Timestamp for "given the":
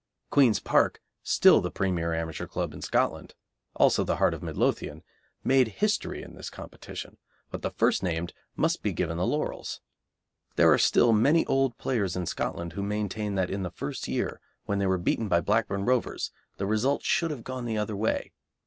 8.93-9.27